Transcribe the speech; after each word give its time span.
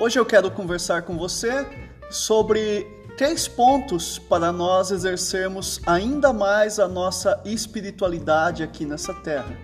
Hoje 0.00 0.18
eu 0.18 0.24
quero 0.24 0.50
conversar 0.50 1.02
com 1.02 1.18
você 1.18 1.66
sobre 2.10 2.86
três 3.18 3.46
pontos 3.46 4.18
para 4.18 4.50
nós 4.50 4.90
exercermos 4.90 5.78
ainda 5.86 6.32
mais 6.32 6.78
a 6.78 6.88
nossa 6.88 7.38
espiritualidade 7.44 8.62
aqui 8.62 8.86
nessa 8.86 9.12
terra. 9.12 9.54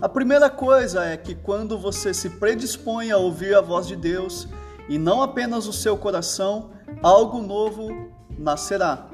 A 0.00 0.08
primeira 0.08 0.50
coisa 0.50 1.04
é 1.04 1.16
que 1.16 1.36
quando 1.36 1.78
você 1.78 2.12
se 2.12 2.30
predispõe 2.30 3.12
a 3.12 3.16
ouvir 3.16 3.54
a 3.54 3.60
voz 3.60 3.86
de 3.86 3.94
Deus 3.94 4.48
e 4.88 4.98
não 4.98 5.22
apenas 5.22 5.68
o 5.68 5.72
seu 5.72 5.96
coração, 5.96 6.72
algo 7.00 7.40
novo 7.40 8.10
nascerá. 8.36 9.06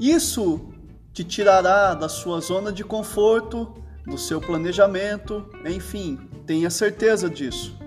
Isso 0.00 0.68
te 1.12 1.22
tirará 1.22 1.94
da 1.94 2.08
sua 2.08 2.40
zona 2.40 2.72
de 2.72 2.82
conforto, 2.82 3.72
do 4.04 4.18
seu 4.18 4.40
planejamento, 4.40 5.48
enfim, 5.64 6.18
tenha 6.44 6.68
certeza 6.70 7.30
disso. 7.30 7.78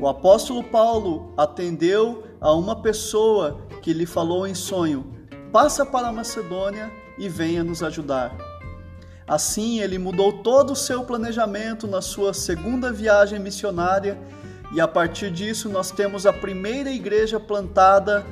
O 0.00 0.08
apóstolo 0.08 0.64
Paulo 0.64 1.34
atendeu 1.36 2.24
a 2.40 2.54
uma 2.54 2.80
pessoa 2.80 3.60
que 3.82 3.92
lhe 3.92 4.06
falou 4.06 4.46
em 4.46 4.54
sonho: 4.54 5.04
passa 5.52 5.84
para 5.84 6.08
a 6.08 6.12
Macedônia 6.12 6.90
e 7.18 7.28
venha 7.28 7.62
nos 7.62 7.82
ajudar. 7.82 8.34
Assim, 9.28 9.78
ele 9.80 9.98
mudou 9.98 10.42
todo 10.42 10.72
o 10.72 10.76
seu 10.76 11.04
planejamento 11.04 11.86
na 11.86 12.00
sua 12.00 12.32
segunda 12.32 12.90
viagem 12.90 13.38
missionária, 13.38 14.18
e 14.72 14.80
a 14.80 14.88
partir 14.88 15.30
disso, 15.30 15.68
nós 15.68 15.90
temos 15.90 16.24
a 16.24 16.32
primeira 16.32 16.90
igreja 16.90 17.38
plantada 17.38 18.24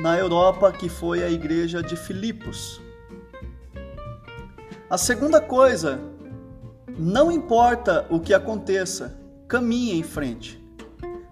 na 0.00 0.18
Europa, 0.18 0.72
que 0.72 0.88
foi 0.88 1.22
a 1.22 1.30
igreja 1.30 1.80
de 1.80 1.94
Filipos. 1.94 2.80
A 4.90 4.98
segunda 4.98 5.40
coisa, 5.40 6.00
não 6.98 7.30
importa 7.30 8.04
o 8.10 8.18
que 8.18 8.34
aconteça, 8.34 9.16
caminhe 9.46 9.92
em 9.96 10.02
frente. 10.02 10.67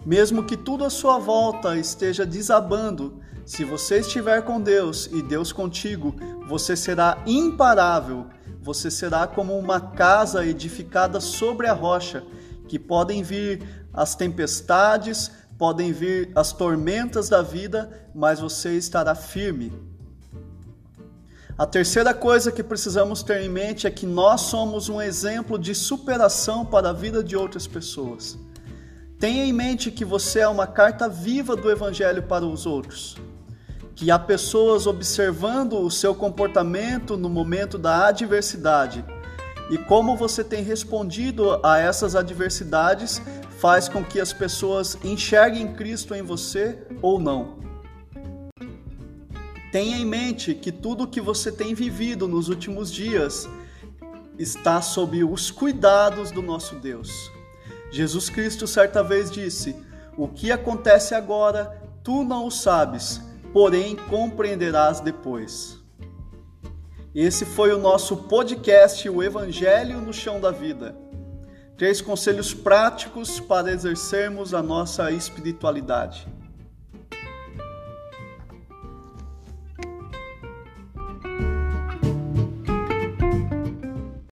Mesmo 0.07 0.45
que 0.45 0.57
tudo 0.57 0.85
à 0.85 0.91
sua 0.91 1.19
volta 1.19 1.77
esteja 1.77 2.25
desabando, 2.25 3.21
se 3.45 3.65
você 3.65 3.99
estiver 3.99 4.41
com 4.43 4.61
Deus 4.61 5.11
e 5.13 5.21
Deus 5.21 5.51
contigo, 5.51 6.15
você 6.47 6.77
será 6.77 7.21
imparável. 7.27 8.27
Você 8.63 8.89
será 8.89 9.27
como 9.27 9.59
uma 9.59 9.81
casa 9.81 10.47
edificada 10.47 11.21
sobre 11.21 11.67
a 11.67 11.73
rocha, 11.73 12.23
que 12.69 12.79
podem 12.79 13.25
vir 13.25 13.63
as 13.93 14.15
tempestades, 14.15 15.33
podem 15.59 15.93
vir 15.93 16.31
as 16.37 16.53
tormentas 16.53 17.29
da 17.29 17.43
vida, 17.43 18.09
mas 18.15 18.39
você 18.39 18.77
estará 18.77 19.13
firme. 19.13 19.73
A 21.59 21.67
terceira 21.67 22.15
coisa 22.15 22.53
que 22.53 22.63
precisamos 22.63 23.25
ter 23.25 23.41
em 23.41 23.49
mente 23.49 23.89
é 23.89 23.91
que 23.91 24.07
nós 24.07 24.43
somos 24.43 24.89
um 24.89 25.03
exemplo 25.03 25.59
de 25.59 25.75
superação 25.75 26.65
para 26.65 26.91
a 26.91 26.93
vida 26.93 27.25
de 27.25 27.37
outras 27.37 27.67
pessoas. 27.67 28.39
Tenha 29.19 29.47
em 29.47 29.53
mente 29.53 29.91
que 29.91 30.05
você 30.05 30.41
é 30.41 30.49
uma 30.49 30.67
carta 30.67 31.09
viva 31.09 31.57
do 31.57 31.71
Evangelho 31.71 32.23
para 32.23 32.45
os 32.45 32.67
outros. 32.67 33.17
Que 33.95 34.11
há 34.11 34.19
pessoas 34.19 34.87
observando 34.87 35.79
o 35.79 35.91
seu 35.91 36.15
comportamento 36.15 37.17
no 37.17 37.31
momento 37.31 37.79
da 37.79 38.09
adversidade 38.09 39.03
e 39.71 39.79
como 39.79 40.17
você 40.17 40.45
tem 40.45 40.63
respondido 40.63 41.59
a 41.65 41.79
essas 41.79 42.15
adversidades 42.15 43.21
faz 43.59 43.89
com 43.89 44.05
que 44.05 44.21
as 44.21 44.33
pessoas 44.35 44.99
enxerguem 45.03 45.73
Cristo 45.73 46.15
em 46.15 46.23
você 46.23 46.79
ou 47.01 47.19
não. 47.19 47.57
Tenha 49.73 49.97
em 49.97 50.05
mente 50.05 50.55
que 50.55 50.71
tudo 50.71 51.05
o 51.05 51.07
que 51.09 51.23
você 51.23 51.51
tem 51.51 51.75
vivido 51.75 52.29
nos 52.29 52.49
últimos 52.49 52.93
dias 52.93 53.49
está 54.39 54.83
sob 54.83 55.25
os 55.25 55.51
cuidados 55.51 56.31
do 56.31 56.43
nosso 56.43 56.77
Deus. 56.77 57.35
Jesus 57.91 58.29
Cristo 58.29 58.67
certa 58.67 59.03
vez 59.03 59.31
disse: 59.31 59.77
O 60.17 60.29
que 60.29 60.51
acontece 60.51 61.15
agora, 61.15 61.81
tu 62.03 62.25
não 62.25 62.47
o 62.47 62.51
sabes, 62.51 63.21
porém 63.53 63.97
compreenderás 63.97 65.01
depois. 65.01 65.79
Esse 67.15 67.47
foi 67.47 67.73
o 67.73 67.79
nosso 67.79 68.17
podcast, 68.17 69.09
o 69.09 69.23
Evangelho 69.23 70.01
no 70.03 70.13
Chão 70.13 70.39
da 70.39 70.51
Vida. 70.51 70.95
Três 71.77 72.01
conselhos 72.01 72.53
práticos 72.53 73.41
para 73.41 73.73
exercermos 73.73 74.53
a 74.53 74.63
nossa 74.63 75.11
espiritualidade. 75.11 76.27